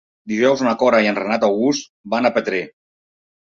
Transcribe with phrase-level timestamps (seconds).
[0.31, 2.65] Dijous na Cora i en Renat August van a Petrer.